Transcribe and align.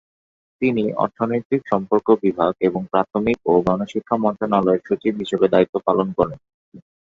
তিনি 0.61 0.83
অর্থনৈতিক 1.03 1.61
সম্পর্ক 1.71 2.07
বিভাগ 2.23 2.51
এবং 2.67 2.81
প্রাথমিক 2.93 3.37
ও 3.45 3.63
গণশিক্ষা 3.67 4.15
মন্ত্রণালয়ের 4.17 4.85
সচিব 4.87 5.13
হিসেবে 5.21 5.45
দায়িত্ব 5.53 5.75
পালন 5.87 6.07
করেন। 6.17 6.39